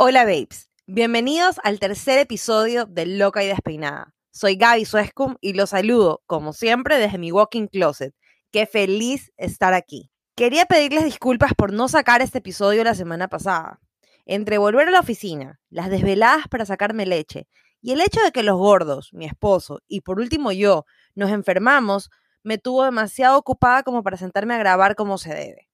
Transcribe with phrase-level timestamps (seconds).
[0.00, 4.14] Hola babes, bienvenidos al tercer episodio de Loca y Despeinada.
[4.30, 8.14] Soy Gaby Suescum y los saludo, como siempre, desde mi walking closet.
[8.52, 10.12] Qué feliz estar aquí.
[10.36, 13.80] Quería pedirles disculpas por no sacar este episodio la semana pasada.
[14.24, 17.48] Entre volver a la oficina, las desveladas para sacarme leche
[17.82, 20.86] y el hecho de que los gordos, mi esposo y por último yo,
[21.16, 22.08] nos enfermamos,
[22.44, 25.67] me tuvo demasiado ocupada como para sentarme a grabar como se debe.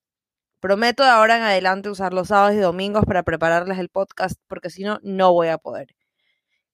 [0.65, 4.71] Prometo de ahora en adelante usar los sábados y domingos para prepararles el podcast, porque
[4.71, 5.95] si no, no voy a poder.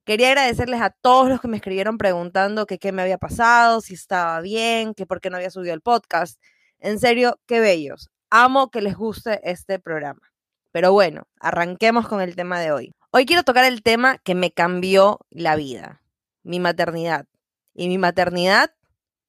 [0.04, 3.94] Quería agradecerles a todos los que me escribieron preguntando que qué me había pasado, si
[3.94, 6.40] estaba bien, que por qué no había subido el podcast.
[6.78, 8.10] En serio, qué bellos.
[8.30, 10.20] Amo que les guste este programa.
[10.70, 12.94] Pero bueno, arranquemos con el tema de hoy.
[13.10, 16.00] Hoy quiero tocar el tema que me cambió la vida,
[16.44, 17.26] mi maternidad.
[17.74, 18.72] Y mi maternidad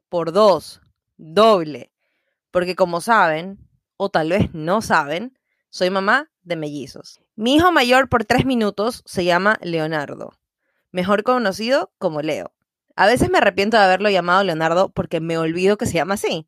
[0.07, 0.81] por dos,
[1.17, 1.91] doble.
[2.51, 3.70] Porque como saben,
[4.03, 5.37] o tal vez no saben,
[5.69, 7.21] soy mamá de mellizos.
[7.35, 10.31] Mi hijo mayor por tres minutos se llama Leonardo,
[10.91, 12.51] mejor conocido como Leo.
[12.95, 16.47] A veces me arrepiento de haberlo llamado Leonardo porque me olvido que se llama así.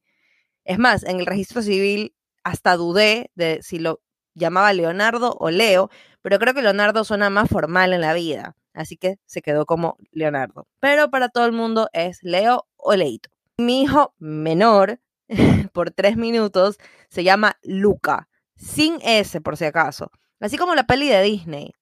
[0.64, 4.02] Es más, en el registro civil hasta dudé de si lo
[4.34, 5.92] llamaba Leonardo o Leo,
[6.24, 9.98] pero creo que Leonardo suena más formal en la vida, así que se quedó como
[10.10, 10.68] Leonardo.
[10.80, 13.30] Pero para todo el mundo es Leo o Leito.
[13.58, 15.00] Mi hijo menor
[15.74, 16.78] por tres minutos
[17.10, 21.74] se llama Luca, sin S por si acaso, así como la peli de Disney,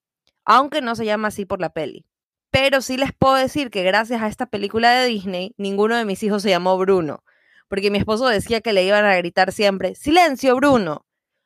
[0.45, 2.05] aunque no se llama así por la peli.
[2.51, 6.21] Pero sí les puedo decir que gracias a esta película de Disney, ninguno de mis
[6.23, 7.23] hijos se llamó Bruno,
[7.69, 11.05] porque mi esposo decía que le iban a gritar siempre, silencio Bruno,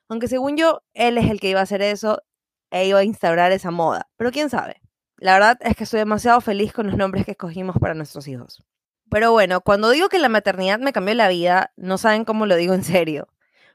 [0.09, 2.23] aunque según yo, él es el que iba a hacer eso
[2.71, 4.81] e iba a instaurar esa moda, pero quién sabe.
[5.17, 8.63] La verdad es que estoy demasiado feliz con los nombres que escogimos para nuestros hijos.
[9.09, 12.55] Pero bueno, cuando digo que la maternidad me cambió la vida, no saben cómo lo
[12.55, 13.27] digo en serio.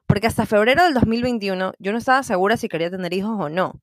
[0.06, 3.81] Porque hasta febrero del 2021 yo no estaba segura si quería tener hijos o no.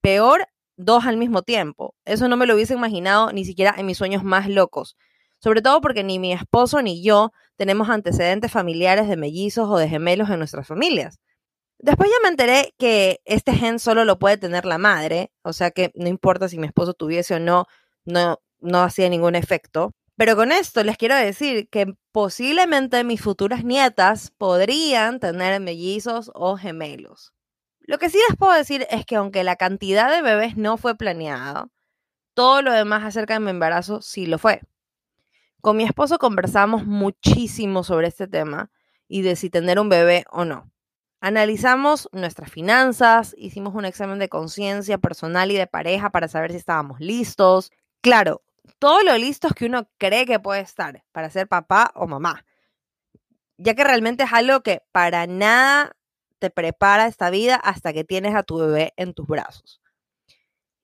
[0.00, 1.94] Peor, dos al mismo tiempo.
[2.04, 4.96] Eso no me lo hubiese imaginado ni siquiera en mis sueños más locos.
[5.40, 9.88] Sobre todo porque ni mi esposo ni yo tenemos antecedentes familiares de mellizos o de
[9.88, 11.20] gemelos en nuestras familias.
[11.78, 15.70] Después ya me enteré que este gen solo lo puede tener la madre, o sea
[15.70, 17.66] que no importa si mi esposo tuviese o no,
[18.04, 19.92] no, no hacía ningún efecto.
[20.18, 26.56] Pero con esto les quiero decir que posiblemente mis futuras nietas podrían tener mellizos o
[26.56, 27.32] gemelos.
[27.78, 30.96] Lo que sí les puedo decir es que aunque la cantidad de bebés no fue
[30.96, 31.68] planeada,
[32.34, 34.60] todo lo demás acerca de mi embarazo sí lo fue.
[35.60, 38.72] Con mi esposo conversamos muchísimo sobre este tema
[39.06, 40.68] y de si tener un bebé o no.
[41.20, 46.56] Analizamos nuestras finanzas, hicimos un examen de conciencia personal y de pareja para saber si
[46.56, 47.70] estábamos listos.
[48.00, 48.42] Claro,
[48.78, 52.44] todo lo listos que uno cree que puede estar para ser papá o mamá.
[53.56, 55.96] Ya que realmente es algo que para nada
[56.38, 59.80] te prepara esta vida hasta que tienes a tu bebé en tus brazos.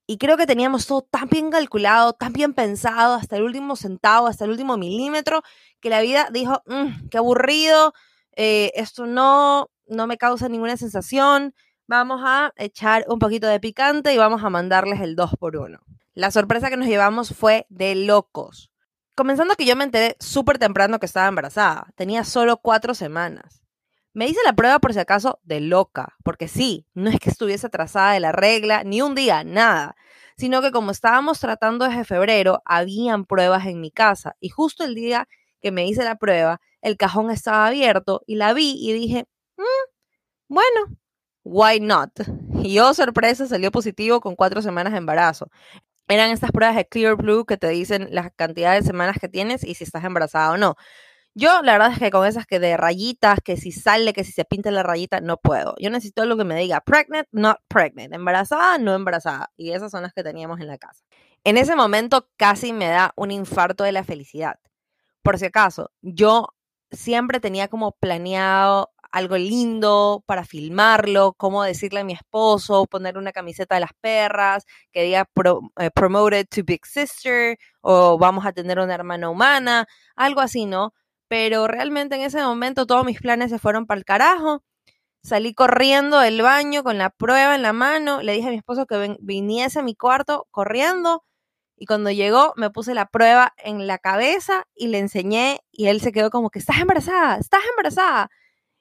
[0.07, 4.27] Y creo que teníamos todo tan bien calculado, tan bien pensado, hasta el último centavo,
[4.27, 5.43] hasta el último milímetro,
[5.81, 7.95] que la vida dijo, mm, qué aburrido,
[8.37, 11.55] eh, esto no, no me causa ninguna sensación,
[11.87, 15.81] vamos a echar un poquito de picante y vamos a mandarles el 2 por 1
[16.15, 18.71] la sorpresa que nos llevamos fue de locos.
[19.17, 21.89] Comenzando que yo me enteré súper temprano que estaba embarazada.
[21.97, 23.63] Tenía solo cuatro semanas.
[24.13, 27.67] Me hice la prueba por si acaso de loca, porque sí, no es que estuviese
[27.67, 29.97] atrasada de la regla, ni un día, nada,
[30.37, 34.95] sino que como estábamos tratando desde febrero, habían pruebas en mi casa y justo el
[34.95, 35.27] día
[35.61, 39.27] que me hice la prueba, el cajón estaba abierto y la vi y dije,
[39.57, 39.91] mm,
[40.47, 40.97] bueno,
[41.43, 42.13] why not?
[42.63, 45.51] Y yo, sorpresa, salió positivo con cuatro semanas de embarazo
[46.09, 49.65] eran estas pruebas de Clear Blue que te dicen la cantidad de semanas que tienes
[49.65, 50.77] y si estás embarazada o no.
[51.37, 54.31] Yo, la verdad es que con esas que de rayitas, que si sale, que si
[54.33, 55.75] se pinta la rayita, no puedo.
[55.81, 59.51] Yo necesito algo que me diga pregnant, not pregnant, embarazada, no embarazada.
[59.57, 61.03] Y esas son las que teníamos en la casa.
[61.43, 64.61] En ese momento casi me da un infarto de la felicidad.
[65.23, 66.49] Por si acaso, yo
[66.93, 73.31] siempre tenía como planeado algo lindo para filmarlo, cómo decirle a mi esposo, poner una
[73.31, 75.29] camiseta de las perras, que diga
[75.79, 80.95] eh, promoted to Big Sister o vamos a tener una hermana humana, algo así, ¿no?
[81.29, 84.65] Pero realmente en ese momento todos mis planes se fueron para el carajo.
[85.23, 88.85] Salí corriendo del baño con la prueba en la mano, le dije a mi esposo
[88.87, 91.23] que viniese a mi cuarto corriendo
[91.77, 96.01] y cuando llegó me puse la prueba en la cabeza y le enseñé y él
[96.01, 98.29] se quedó como que estás embarazada, estás embarazada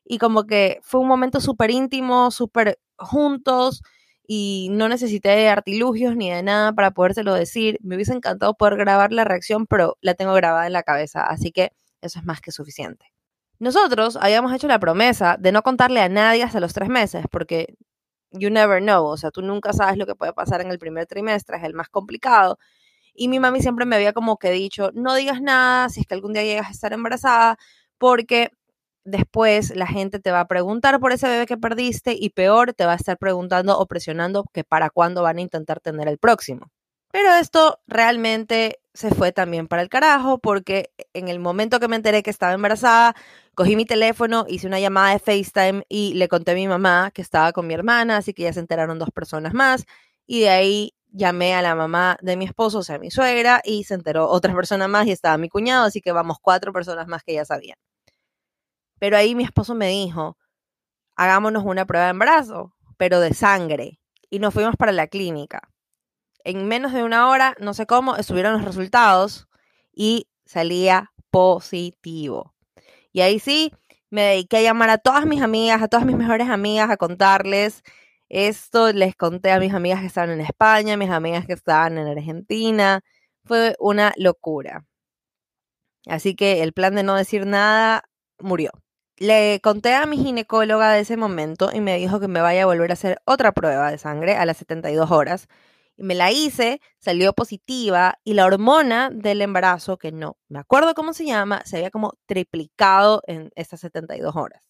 [0.05, 3.81] y como que fue un momento súper íntimo, súper juntos
[4.27, 7.77] y no necesité de artilugios ni de nada para podérselo decir.
[7.81, 11.51] Me hubiese encantado poder grabar la reacción, pero la tengo grabada en la cabeza, así
[11.51, 11.71] que
[12.01, 13.13] eso es más que suficiente.
[13.59, 17.75] Nosotros habíamos hecho la promesa de no contarle a nadie hasta los tres meses, porque
[18.31, 21.05] you never know, o sea, tú nunca sabes lo que puede pasar en el primer
[21.05, 22.57] trimestre, es el más complicado.
[23.13, 26.15] Y mi mami siempre me había como que dicho, no digas nada si es que
[26.15, 27.57] algún día llegas a estar embarazada,
[27.97, 28.51] porque
[29.03, 32.85] después la gente te va a preguntar por ese bebé que perdiste y peor, te
[32.85, 36.71] va a estar preguntando o presionando que para cuándo van a intentar tener el próximo.
[37.11, 41.95] Pero esto realmente se fue también para el carajo porque en el momento que me
[41.95, 43.15] enteré que estaba embarazada,
[43.55, 47.21] cogí mi teléfono, hice una llamada de FaceTime y le conté a mi mamá que
[47.21, 49.85] estaba con mi hermana, así que ya se enteraron dos personas más
[50.25, 53.83] y de ahí llamé a la mamá de mi esposo, o sea, mi suegra, y
[53.83, 57.23] se enteró otra persona más y estaba mi cuñado, así que vamos cuatro personas más
[57.23, 57.77] que ya sabían.
[58.99, 60.37] Pero ahí mi esposo me dijo,
[61.15, 63.99] hagámonos una prueba de embarazo, pero de sangre.
[64.29, 65.69] Y nos fuimos para la clínica.
[66.43, 69.47] En menos de una hora, no sé cómo, estuvieron los resultados
[69.93, 72.53] y salía positivo.
[73.11, 73.71] Y ahí sí,
[74.09, 77.83] me dediqué a llamar a todas mis amigas, a todas mis mejores amigas, a contarles
[78.29, 78.91] esto.
[78.93, 83.01] Les conté a mis amigas que estaban en España, mis amigas que estaban en Argentina.
[83.43, 84.85] Fue una locura.
[86.07, 88.03] Así que el plan de no decir nada
[88.43, 88.71] murió.
[89.17, 92.65] Le conté a mi ginecóloga de ese momento y me dijo que me vaya a
[92.65, 95.47] volver a hacer otra prueba de sangre a las 72 horas.
[95.95, 100.95] Y me la hice, salió positiva y la hormona del embarazo, que no me acuerdo
[100.95, 104.63] cómo se llama, se había como triplicado en estas 72 horas.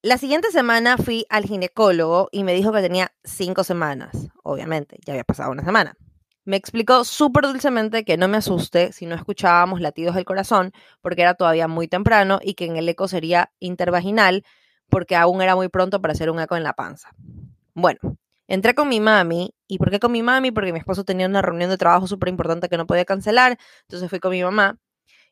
[0.00, 4.28] La siguiente semana fui al ginecólogo y me dijo que tenía cinco semanas.
[4.42, 5.96] Obviamente, ya había pasado una semana.
[6.46, 11.22] Me explicó súper dulcemente que no me asuste si no escuchábamos latidos del corazón, porque
[11.22, 14.44] era todavía muy temprano y que en el eco sería intervaginal,
[14.90, 17.12] porque aún era muy pronto para hacer un eco en la panza.
[17.72, 17.98] Bueno,
[18.46, 19.54] entré con mi mami.
[19.66, 20.50] ¿Y por qué con mi mami?
[20.50, 23.58] Porque mi esposo tenía una reunión de trabajo súper importante que no podía cancelar.
[23.82, 24.78] Entonces fui con mi mamá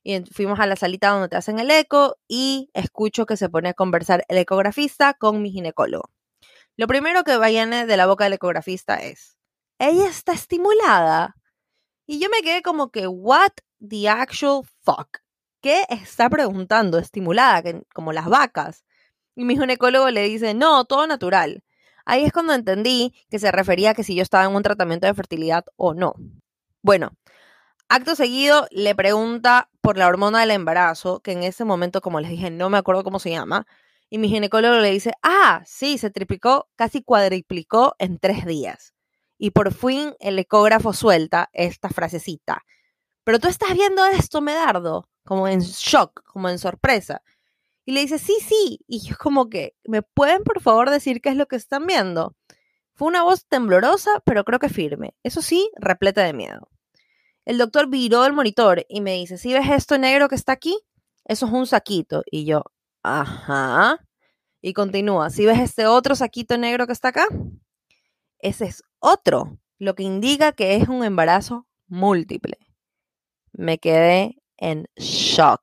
[0.02, 3.68] y fuimos a la salita donde te hacen el eco y escucho que se pone
[3.68, 6.10] a conversar el ecografista con mi ginecólogo.
[6.76, 9.36] Lo primero que viene de la boca del ecografista es,
[9.82, 11.36] ella está estimulada.
[12.06, 13.50] Y yo me quedé como que, what
[13.80, 15.18] the actual fuck?
[15.60, 16.98] ¿Qué está preguntando?
[16.98, 17.62] Estimulada,
[17.92, 18.84] como las vacas.
[19.34, 21.64] Y mi ginecólogo le dice, no, todo natural.
[22.04, 25.08] Ahí es cuando entendí que se refería a que si yo estaba en un tratamiento
[25.08, 26.14] de fertilidad o no.
[26.82, 27.12] Bueno,
[27.88, 32.30] acto seguido le pregunta por la hormona del embarazo, que en ese momento, como les
[32.30, 33.66] dije, no me acuerdo cómo se llama.
[34.10, 38.94] Y mi ginecólogo le dice, ah, sí, se triplicó, casi cuadriplicó en tres días
[39.42, 42.64] y por fin el ecógrafo suelta esta frasecita.
[43.24, 47.22] Pero tú estás viendo esto, Medardo, como en shock, como en sorpresa.
[47.84, 48.78] Y le dice, sí, sí.
[48.86, 52.36] Y yo como que, ¿me pueden por favor decir qué es lo que están viendo?
[52.94, 55.16] Fue una voz temblorosa, pero creo que firme.
[55.24, 56.68] Eso sí, repleta de miedo.
[57.44, 60.78] El doctor viró el monitor y me dice, ¿sí ves esto negro que está aquí?
[61.24, 62.22] Eso es un saquito.
[62.30, 62.62] Y yo,
[63.02, 63.98] ajá.
[64.60, 67.26] Y continúa, ¿sí ves este otro saquito negro que está acá?
[68.42, 72.58] Ese es otro, lo que indica que es un embarazo múltiple.
[73.52, 75.62] Me quedé en shock.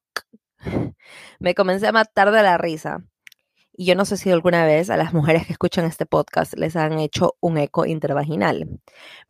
[1.40, 3.04] Me comencé a matar de la risa.
[3.74, 6.78] Y yo no sé si alguna vez a las mujeres que escuchan este podcast les
[6.78, 8.80] han hecho un eco intervaginal.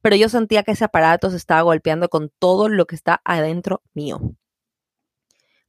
[0.02, 3.82] Pero yo sentía que ese aparato se estaba golpeando con todo lo que está adentro
[3.94, 4.20] mío.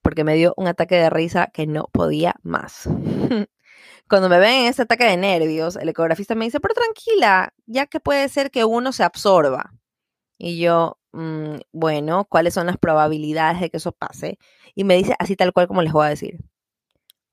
[0.03, 2.89] Porque me dio un ataque de risa que no podía más.
[4.09, 7.87] Cuando me ven en ese ataque de nervios, el ecografista me dice, pero tranquila, ya
[7.87, 9.73] que puede ser que uno se absorba.
[10.39, 14.39] Y yo, mm, bueno, ¿cuáles son las probabilidades de que eso pase?
[14.75, 16.39] Y me dice así tal cual como les voy a decir.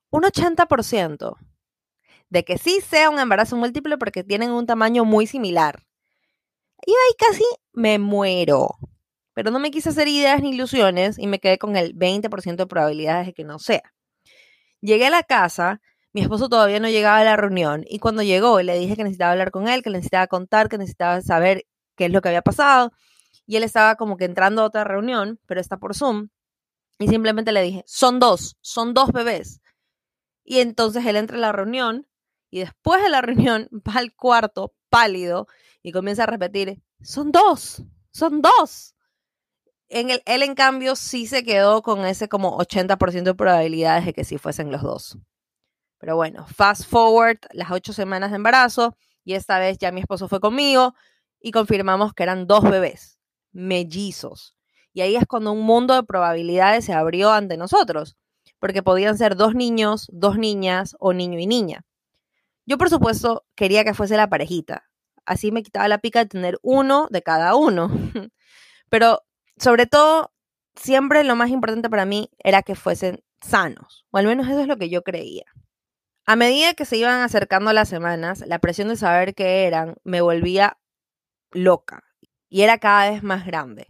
[0.09, 1.37] Un 80%
[2.29, 5.85] de que sí sea un embarazo múltiple porque tienen un tamaño muy similar.
[6.85, 8.75] Y ahí casi me muero.
[9.33, 12.67] Pero no me quise hacer ideas ni ilusiones y me quedé con el 20% de
[12.67, 13.93] probabilidades de que no sea.
[14.81, 15.81] Llegué a la casa
[16.17, 19.33] mi esposo todavía no llegaba a la reunión y cuando llegó le dije que necesitaba
[19.33, 22.91] hablar con él, que necesitaba contar, que necesitaba saber qué es lo que había pasado
[23.45, 26.29] y él estaba como que entrando a otra reunión, pero está por Zoom
[26.97, 29.61] y simplemente le dije, son dos, son dos bebés.
[30.43, 32.07] Y entonces él entra a la reunión
[32.49, 35.45] y después de la reunión va al cuarto pálido
[35.83, 38.95] y comienza a repetir, son dos, son dos.
[39.87, 44.13] En el, él en cambio sí se quedó con ese como 80% de probabilidades de
[44.13, 45.19] que sí fuesen los dos.
[45.99, 50.27] Pero bueno, fast forward las ocho semanas de embarazo y esta vez ya mi esposo
[50.27, 50.93] fue conmigo
[51.39, 53.19] y confirmamos que eran dos bebés,
[53.51, 54.55] mellizos.
[54.93, 58.17] Y ahí es cuando un mundo de probabilidades se abrió ante nosotros,
[58.59, 61.85] porque podían ser dos niños, dos niñas o niño y niña.
[62.65, 64.87] Yo por supuesto quería que fuese la parejita,
[65.25, 67.89] así me quitaba la pica de tener uno de cada uno.
[68.89, 69.23] Pero
[69.57, 70.31] sobre todo,
[70.75, 74.67] siempre lo más importante para mí era que fuesen sanos, o al menos eso es
[74.67, 75.45] lo que yo creía.
[76.29, 80.19] A medida que se iban acercando las semanas, la presión de saber qué eran me
[80.19, 80.77] volvía
[81.51, 82.03] loca
[82.49, 83.87] y era cada vez más grande.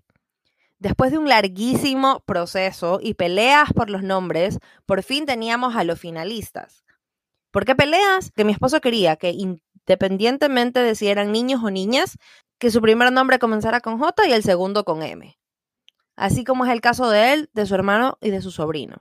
[0.78, 6.00] Después de un larguísimo proceso y peleas por los nombres, por fin teníamos a los
[6.00, 6.84] finalistas.
[7.50, 8.32] ¿Por qué peleas?
[8.36, 12.20] Que mi esposo quería que independientemente de si eran niños o niñas,
[12.60, 15.40] que su primer nombre comenzara con J y el segundo con M.
[16.16, 18.98] Así como es el caso de él, de su hermano y de su sobrino.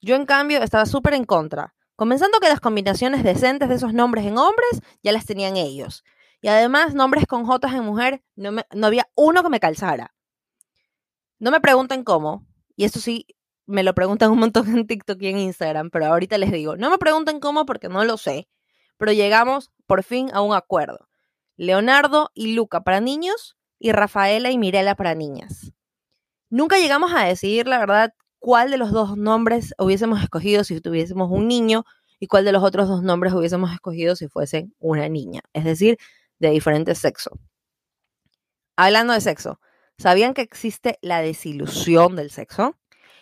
[0.00, 4.24] Yo, en cambio, estaba súper en contra, comenzando que las combinaciones decentes de esos nombres
[4.24, 6.02] en hombres ya las tenían ellos.
[6.40, 10.14] Y además, nombres con J en mujer, no, no había uno que me calzara.
[11.38, 13.26] No me pregunten cómo, y esto sí
[13.66, 16.88] me lo preguntan un montón en TikTok y en Instagram, pero ahorita les digo, no
[16.88, 18.48] me pregunten cómo porque no lo sé,
[18.96, 21.06] pero llegamos por fin a un acuerdo.
[21.58, 25.74] Leonardo y Luca para niños y Rafaela y Mirela para niñas.
[26.48, 31.30] Nunca llegamos a decidir, la verdad, cuál de los dos nombres hubiésemos escogido si tuviésemos
[31.30, 31.84] un niño
[32.18, 35.98] y cuál de los otros dos nombres hubiésemos escogido si fuesen una niña, es decir,
[36.40, 37.38] de diferente sexo.
[38.76, 39.60] Hablando de sexo,
[40.00, 42.74] ¿Sabían que existe la desilusión del sexo?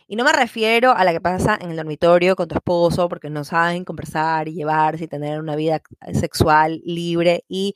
[0.06, 3.30] Y no me refiero a la que pasa en el dormitorio con tu esposo porque
[3.30, 5.82] no saben conversar y llevarse y tener una vida
[6.14, 7.74] sexual libre y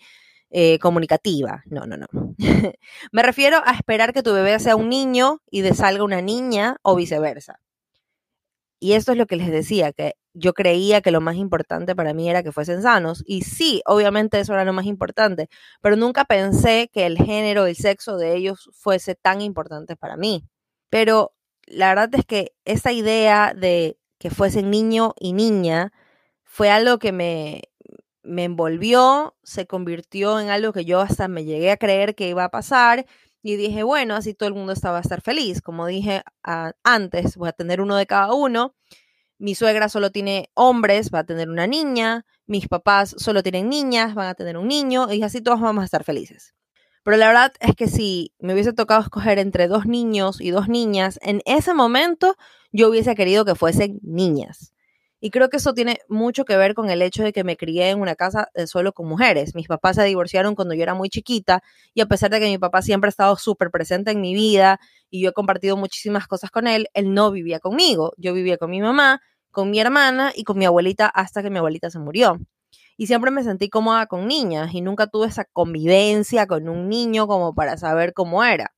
[0.54, 1.62] eh, comunicativa.
[1.64, 2.06] No, no, no.
[3.12, 6.76] me refiero a esperar que tu bebé sea un niño y de salga una niña
[6.82, 7.58] o viceversa.
[8.78, 12.12] Y esto es lo que les decía, que yo creía que lo más importante para
[12.12, 13.22] mí era que fuesen sanos.
[13.26, 15.48] Y sí, obviamente eso era lo más importante,
[15.80, 20.44] pero nunca pensé que el género, el sexo de ellos fuese tan importante para mí.
[20.90, 21.32] Pero
[21.66, 25.92] la verdad es que esa idea de que fuesen niño y niña
[26.44, 27.62] fue algo que me,
[28.22, 32.44] me envolvió, se convirtió en algo que yo hasta me llegué a creer que iba
[32.44, 33.06] a pasar.
[33.42, 35.60] Y dije, bueno, así todo el mundo estaba a estar feliz.
[35.62, 36.22] Como dije
[36.84, 38.74] antes, voy a tener uno de cada uno
[39.42, 44.14] mi suegra solo tiene hombres, va a tener una niña, mis papás solo tienen niñas,
[44.14, 46.54] van a tener un niño, y así todos vamos a estar felices.
[47.02, 50.68] Pero la verdad es que si me hubiese tocado escoger entre dos niños y dos
[50.68, 52.36] niñas, en ese momento
[52.70, 54.71] yo hubiese querido que fuesen niñas.
[55.24, 57.90] Y creo que eso tiene mucho que ver con el hecho de que me crié
[57.90, 59.54] en una casa de solo con mujeres.
[59.54, 61.62] Mis papás se divorciaron cuando yo era muy chiquita
[61.94, 64.80] y a pesar de que mi papá siempre ha estado súper presente en mi vida
[65.10, 68.12] y yo he compartido muchísimas cosas con él, él no vivía conmigo.
[68.16, 69.20] Yo vivía con mi mamá
[69.52, 72.40] con mi hermana y con mi abuelita hasta que mi abuelita se murió.
[72.96, 77.26] Y siempre me sentí cómoda con niñas y nunca tuve esa convivencia con un niño
[77.26, 78.72] como para saber cómo era.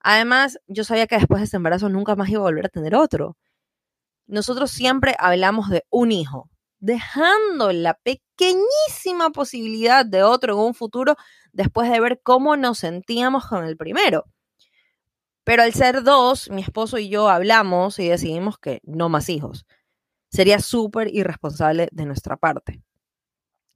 [0.00, 2.94] Además, yo sabía que después de ese embarazo nunca más iba a volver a tener
[2.96, 3.36] otro.
[4.26, 6.48] Nosotros siempre hablamos de un hijo,
[6.78, 11.16] dejando la pequeñísima posibilidad de otro en un futuro
[11.52, 14.24] después de ver cómo nos sentíamos con el primero.
[15.44, 19.66] Pero al ser dos, mi esposo y yo hablamos y decidimos que no más hijos
[20.32, 22.82] sería súper irresponsable de nuestra parte.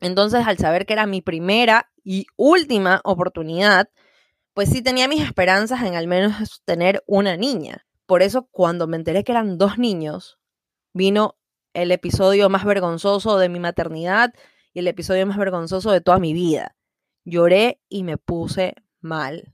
[0.00, 3.90] Entonces, al saber que era mi primera y última oportunidad,
[4.54, 7.85] pues sí tenía mis esperanzas en al menos tener una niña.
[8.06, 10.38] Por eso, cuando me enteré que eran dos niños,
[10.92, 11.36] vino
[11.74, 14.32] el episodio más vergonzoso de mi maternidad
[14.72, 16.76] y el episodio más vergonzoso de toda mi vida.
[17.24, 19.52] Lloré y me puse mal.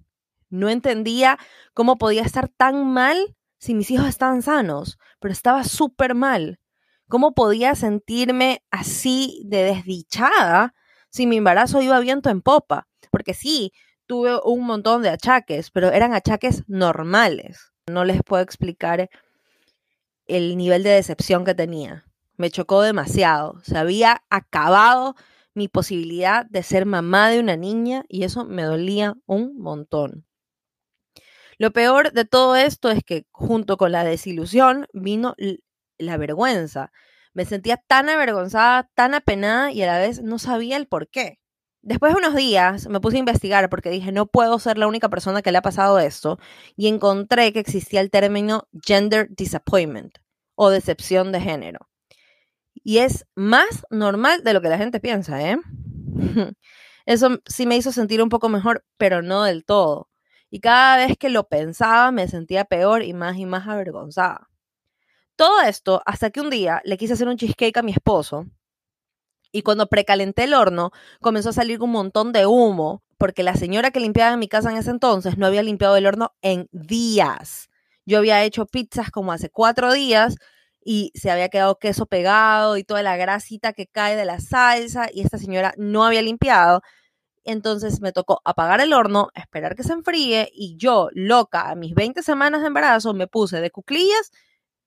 [0.50, 1.38] No entendía
[1.72, 6.60] cómo podía estar tan mal si mis hijos estaban sanos, pero estaba súper mal.
[7.08, 10.74] ¿Cómo podía sentirme así de desdichada
[11.10, 12.86] si mi embarazo iba viento en popa?
[13.10, 13.72] Porque sí,
[14.06, 17.71] tuve un montón de achaques, pero eran achaques normales.
[17.88, 19.10] No les puedo explicar
[20.26, 22.06] el nivel de decepción que tenía.
[22.36, 23.60] Me chocó demasiado.
[23.64, 25.16] Se había acabado
[25.54, 30.24] mi posibilidad de ser mamá de una niña y eso me dolía un montón.
[31.58, 35.34] Lo peor de todo esto es que junto con la desilusión vino
[35.98, 36.92] la vergüenza.
[37.34, 41.41] Me sentía tan avergonzada, tan apenada y a la vez no sabía el por qué.
[41.84, 45.08] Después de unos días me puse a investigar porque dije, no puedo ser la única
[45.08, 46.38] persona que le ha pasado esto
[46.76, 50.18] y encontré que existía el término gender disappointment
[50.54, 51.88] o decepción de género.
[52.84, 55.58] Y es más normal de lo que la gente piensa, ¿eh?
[57.04, 60.08] Eso sí me hizo sentir un poco mejor, pero no del todo.
[60.50, 64.48] Y cada vez que lo pensaba me sentía peor y más y más avergonzada.
[65.34, 68.46] Todo esto hasta que un día le quise hacer un cheesecake a mi esposo
[69.52, 70.90] y cuando precalenté el horno
[71.20, 74.78] comenzó a salir un montón de humo porque la señora que limpiaba mi casa en
[74.78, 77.68] ese entonces no había limpiado el horno en días.
[78.04, 80.34] Yo había hecho pizzas como hace cuatro días
[80.84, 85.08] y se había quedado queso pegado y toda la grasita que cae de la salsa
[85.12, 86.82] y esta señora no había limpiado.
[87.44, 91.94] Entonces me tocó apagar el horno, esperar que se enfríe y yo, loca, a mis
[91.94, 94.32] 20 semanas de embarazo, me puse de cuclillas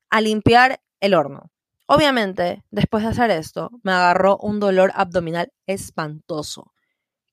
[0.10, 1.52] a limpiar el horno.
[1.88, 6.74] Obviamente, después de hacer esto, me agarró un dolor abdominal espantoso.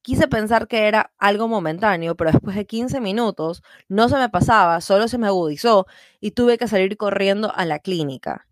[0.02, 4.80] Quise pensar que era algo momentáneo, pero después de 15 minutos no se me pasaba,
[4.80, 5.86] solo se me agudizó
[6.20, 8.46] y tuve que salir corriendo a la clínica.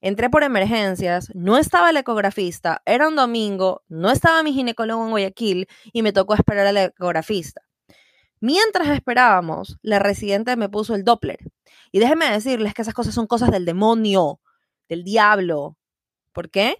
[0.00, 5.10] Entré por emergencias, no estaba el ecografista, era un domingo, no estaba mi ginecólogo en
[5.10, 7.62] Guayaquil y me tocó esperar al ecografista.
[8.40, 11.38] Mientras esperábamos, la residente me puso el Doppler.
[11.90, 14.38] Y déjenme decirles que esas cosas son cosas del demonio,
[14.88, 15.76] del diablo.
[16.32, 16.76] ¿Por qué?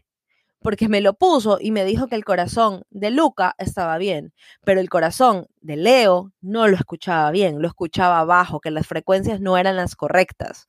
[0.60, 4.32] porque me lo puso y me dijo que el corazón de Luca estaba bien,
[4.64, 9.40] pero el corazón de Leo no lo escuchaba bien, lo escuchaba bajo, que las frecuencias
[9.40, 10.68] no eran las correctas.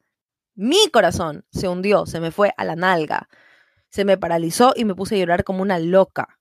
[0.56, 3.30] Mi corazón se hundió, se me fue a la nalga,
[3.90, 6.39] se me paralizó y me puse a llorar como una loca.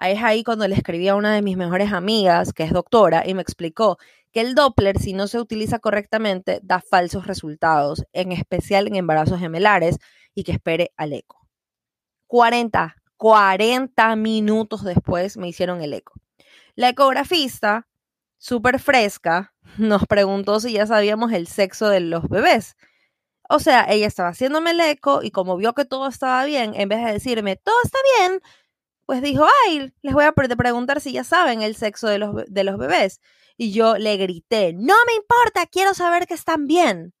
[0.00, 3.34] Es ahí cuando le escribí a una de mis mejores amigas, que es doctora, y
[3.34, 3.98] me explicó
[4.32, 9.40] que el Doppler, si no se utiliza correctamente, da falsos resultados, en especial en embarazos
[9.40, 9.98] gemelares,
[10.34, 11.46] y que espere al eco.
[12.28, 16.14] 40, 40 minutos después me hicieron el eco.
[16.76, 17.88] La ecografista,
[18.38, 22.76] súper fresca, nos preguntó si ya sabíamos el sexo de los bebés.
[23.48, 26.88] O sea, ella estaba haciéndome el eco y como vio que todo estaba bien, en
[26.88, 28.40] vez de decirme, todo está bien,
[29.10, 32.62] pues dijo, ay, les voy a preguntar si ya saben el sexo de los, de
[32.62, 33.20] los bebés.
[33.56, 37.12] Y yo le grité, no me importa, quiero saber que están bien.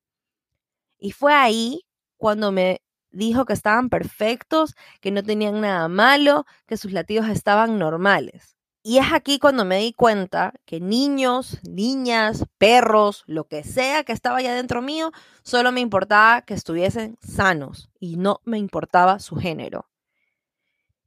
[1.00, 1.80] Y fue ahí
[2.16, 2.80] cuando me
[3.10, 8.56] dijo que estaban perfectos, que no tenían nada malo, que sus latidos estaban normales.
[8.84, 14.12] Y es aquí cuando me di cuenta que niños, niñas, perros, lo que sea que
[14.12, 15.10] estaba allá dentro mío,
[15.42, 19.89] solo me importaba que estuviesen sanos y no me importaba su género.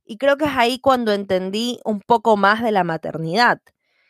[0.05, 3.60] Y creo que es ahí cuando entendí un poco más de la maternidad,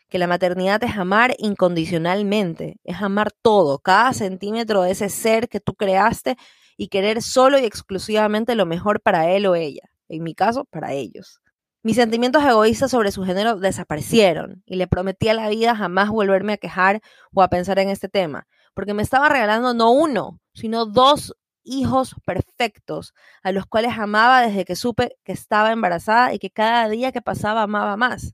[0.10, 5.60] que la maternidad es amar incondicionalmente, es amar todo, cada centímetro de ese ser que
[5.60, 6.38] tú creaste
[6.78, 10.94] y querer solo y exclusivamente lo mejor para él o ella, en mi caso, para
[10.94, 11.40] ellos.
[11.82, 16.54] Mis sentimientos egoístas sobre su género desaparecieron y le prometí a la vida jamás volverme
[16.54, 17.02] a quejar
[17.34, 22.16] o a pensar en este tema, porque me estaba regalando no uno, sino dos hijos
[22.26, 27.12] perfectos, a los cuales amaba desde que supe que estaba embarazada y que cada día
[27.12, 28.34] que pasaba amaba más.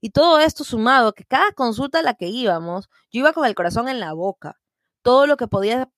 [0.00, 3.54] Y todo esto sumado, que cada consulta a la que íbamos, yo iba con el
[3.54, 4.58] corazón en la boca.
[5.02, 5.90] Todo lo que podía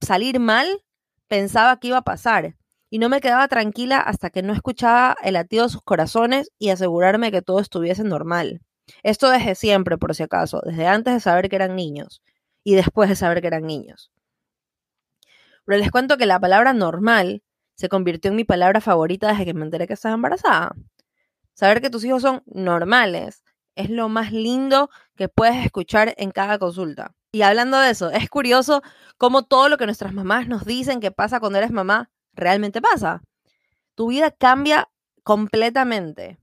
[0.00, 0.84] salir mal
[1.28, 2.56] pensaba que iba a pasar
[2.90, 6.70] y no me quedaba tranquila hasta que no escuchaba el latido de sus corazones y
[6.70, 8.60] asegurarme que todo estuviese normal.
[9.02, 12.22] Esto desde siempre, por si acaso, desde antes de saber que eran niños
[12.62, 14.10] y después de saber que eran niños.
[15.66, 17.42] Pero les cuento que la palabra normal
[17.74, 20.74] se convirtió en mi palabra favorita desde que me enteré que estaba embarazada.
[21.52, 23.42] Saber que tus hijos son normales
[23.76, 27.14] es lo más lindo que puedes escuchar en cada consulta.
[27.30, 28.82] Y hablando de eso, es curioso
[29.18, 33.22] cómo todo lo que nuestras mamás nos dicen que pasa cuando eres mamá, realmente pasa.
[33.94, 34.88] Tu vida cambia
[35.22, 36.38] completamente.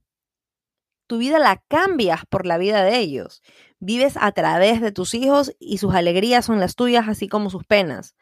[1.06, 3.42] Tu vida la cambias por la vida de ellos.
[3.78, 7.64] Vives a través de tus hijos y sus alegrías son las tuyas, así como sus
[7.64, 8.14] penas.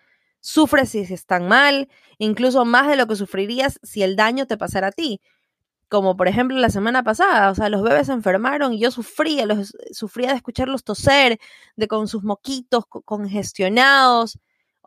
[0.43, 4.89] Sufres si están mal, incluso más de lo que sufrirías si el daño te pasara
[4.89, 5.23] a ti
[5.93, 9.45] como por ejemplo la semana pasada, o sea, los bebés se enfermaron y yo sufría,
[9.45, 11.39] los, sufría de escucharlos toser,
[11.77, 14.39] de con sus moquitos congestionados,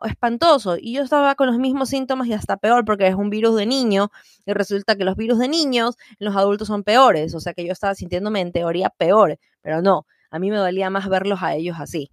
[0.02, 0.76] espantoso.
[0.76, 3.66] Y yo estaba con los mismos síntomas y hasta peor porque es un virus de
[3.66, 4.10] niño
[4.46, 7.64] y resulta que los virus de niños en los adultos son peores, o sea que
[7.64, 11.54] yo estaba sintiéndome en teoría peor, pero no, a mí me dolía más verlos a
[11.54, 12.10] ellos así.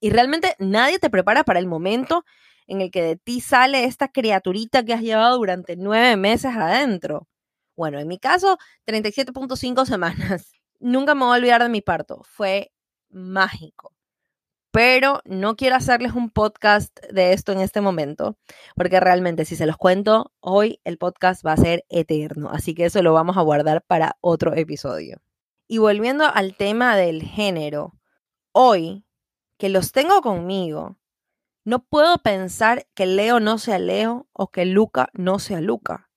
[0.00, 2.24] Y realmente nadie te prepara para el momento
[2.66, 7.26] en el que de ti sale esta criaturita que has llevado durante nueve meses adentro.
[7.76, 10.52] Bueno, en mi caso, 37.5 semanas.
[10.80, 12.22] Nunca me voy a olvidar de mi parto.
[12.24, 12.72] Fue
[13.08, 13.94] mágico.
[14.70, 18.36] Pero no quiero hacerles un podcast de esto en este momento,
[18.76, 22.50] porque realmente si se los cuento, hoy el podcast va a ser eterno.
[22.52, 25.20] Así que eso lo vamos a guardar para otro episodio.
[25.68, 27.94] Y volviendo al tema del género,
[28.52, 29.04] hoy
[29.58, 30.98] que los tengo conmigo,
[31.64, 36.08] no puedo pensar que Leo no sea Leo o que Luca no sea Luca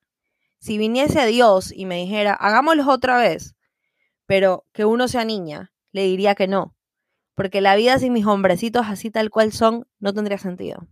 [0.61, 3.55] si viniese Dios y me dijera, hagámoslo otra vez,
[4.27, 6.75] pero que uno sea niña, le diría que no,
[7.35, 10.87] porque la vida sin mis hombrecitos así tal cual son no tendría sentido.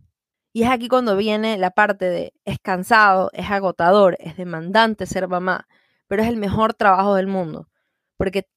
[0.52, 5.28] Y es aquí cuando viene la parte de es cansado, es agotador, es demandante ser
[5.28, 5.68] mamá,
[6.08, 7.68] pero es el mejor trabajo del mundo,
[8.16, 8.48] porque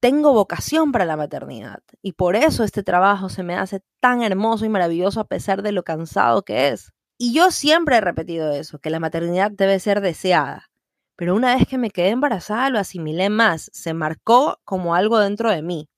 [0.00, 4.64] tengo vocación para la maternidad y por eso este trabajo se me hace tan hermoso
[4.64, 6.92] y maravilloso a pesar de lo cansado que es.
[7.18, 10.70] Y yo siempre he repetido eso, que la maternidad debe ser deseada.
[11.16, 15.50] Pero una vez que me quedé embarazada lo asimilé más, se marcó como algo dentro
[15.50, 15.90] de mí.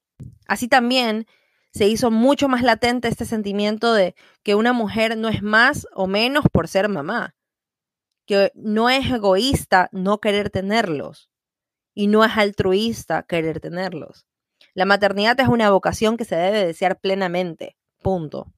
[0.49, 1.27] Así también
[1.73, 6.09] se hizo mucho más latente este sentimiento de que una mujer no es más o
[6.09, 7.35] menos por ser mamá.
[8.27, 11.32] que no es egoísta no querer tenerlos
[11.94, 14.26] y no es altruista querer tenerlos.
[14.74, 17.76] La maternidad es una vocación que se debe desear plenamente.
[18.02, 18.52] Punto.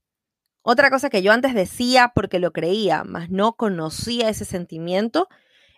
[0.63, 5.29] Otra cosa que yo antes decía porque lo creía, mas no conocía ese sentimiento,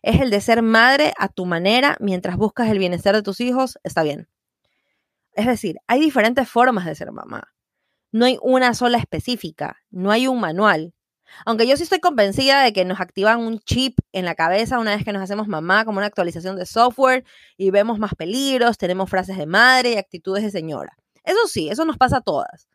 [0.02, 3.78] es el de ser madre a tu manera mientras buscas el bienestar de tus hijos,
[3.82, 4.28] está bien.
[5.32, 7.52] Es decir, hay diferentes formas de ser mamá.
[8.12, 10.94] No hay una sola específica, no hay un manual.
[11.44, 14.94] Aunque yo sí estoy convencida de que nos activan un chip en la cabeza una
[14.94, 17.24] vez que nos hacemos mamá, como una actualización de software,
[17.56, 20.96] y vemos más peligros, tenemos frases de madre y actitudes de señora.
[21.24, 22.68] Eso sí, eso nos pasa a todas.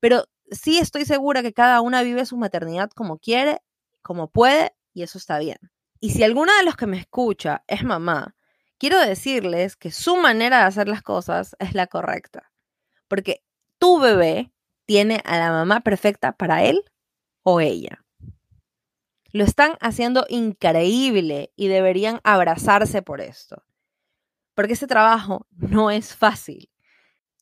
[0.00, 3.60] Pero sí estoy segura que cada una vive su maternidad como quiere,
[4.02, 5.58] como puede, y eso está bien.
[6.00, 8.36] Y si alguna de los que me escucha es mamá,
[8.78, 12.52] quiero decirles que su manera de hacer las cosas es la correcta.
[13.08, 13.42] Porque
[13.78, 14.52] tu bebé
[14.84, 16.84] tiene a la mamá perfecta para él
[17.48, 18.04] o ella.
[19.30, 23.62] Lo están haciendo increíble y deberían abrazarse por esto.
[24.54, 26.72] Porque ese trabajo no es fácil.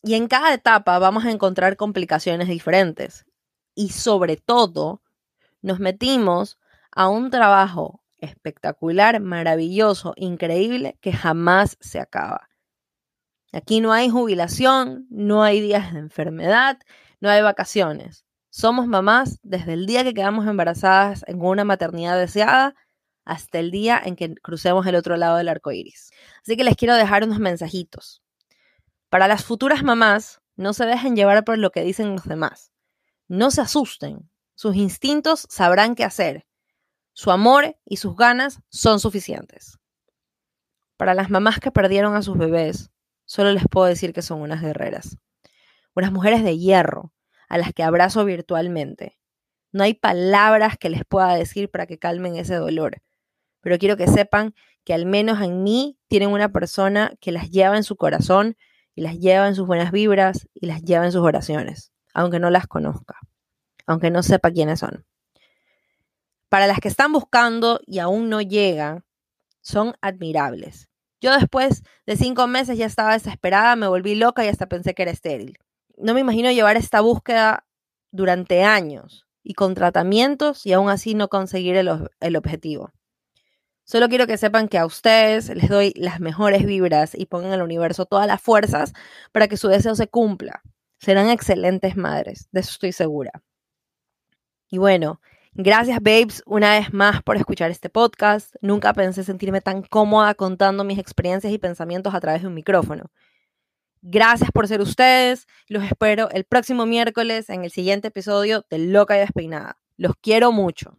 [0.03, 3.25] Y en cada etapa vamos a encontrar complicaciones diferentes.
[3.75, 5.03] Y sobre todo,
[5.63, 6.59] nos metimos
[6.93, 12.51] a un trabajo espectacular, maravilloso, increíble, que jamás se acaba.
[13.53, 16.79] Aquí no hay jubilación, no hay días de enfermedad,
[17.21, 18.24] no hay vacaciones.
[18.57, 22.77] Somos mamás desde el día que quedamos embarazadas en una maternidad deseada
[23.25, 26.13] hasta el día en que crucemos el otro lado del arco iris.
[26.41, 28.23] Así que les quiero dejar unos mensajitos.
[29.09, 32.71] Para las futuras mamás, no se dejen llevar por lo que dicen los demás.
[33.27, 34.31] No se asusten.
[34.55, 36.47] Sus instintos sabrán qué hacer.
[37.13, 39.81] Su amor y sus ganas son suficientes.
[40.97, 42.93] Para las mamás que perdieron a sus bebés,
[43.25, 45.19] solo les puedo decir que son unas guerreras.
[45.97, 47.14] Unas mujeres de hierro,
[47.49, 49.19] a las que abrazo virtualmente.
[49.73, 53.03] No hay palabras que les pueda decir para que calmen ese dolor,
[53.61, 54.55] pero quiero que sepan
[54.85, 58.57] que al menos en mí tienen una persona que las lleva en su corazón
[58.95, 62.51] y las lleva en sus buenas vibras y las lleva en sus oraciones, aunque no
[62.51, 63.19] las conozca,
[63.87, 65.05] aunque no sepa quiénes son.
[66.49, 69.05] Para las que están buscando y aún no llegan,
[69.61, 70.89] son admirables.
[71.21, 75.03] Yo después de cinco meses ya estaba desesperada, me volví loca y hasta pensé que
[75.03, 75.59] era estéril
[75.99, 77.67] no me imagino llevar esta búsqueda
[78.11, 82.93] durante años y con tratamientos y aún así no conseguir el, objetivo.
[83.85, 87.63] Solo quiero que sepan que a ustedes les doy las mejores vibras y pongan al
[87.63, 88.95] universo todas las fuerzas
[89.31, 90.63] para que su deseo se cumpla.
[90.99, 93.43] Serán excelentes madres, de eso estoy segura.
[94.71, 95.21] Y bueno,
[95.53, 98.55] gracias babes una vez más por escuchar este podcast.
[98.63, 103.11] Nunca pensé sentirme tan cómoda contando mis experiencias y pensamientos a través de un micrófono.
[104.07, 105.47] Gracias por ser ustedes.
[105.67, 109.79] Los espero el próximo miércoles en el siguiente episodio de Loca y Despeinada.
[109.97, 110.95] Los quiero mucho.